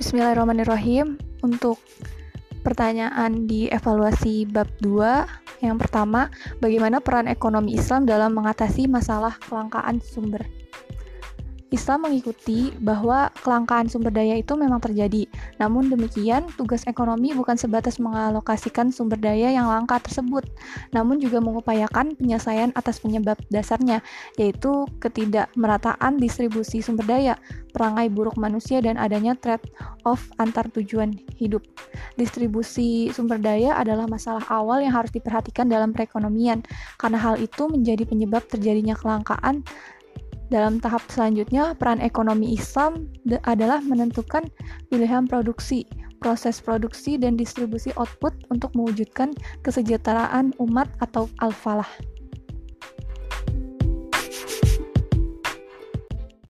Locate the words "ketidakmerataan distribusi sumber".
24.98-27.06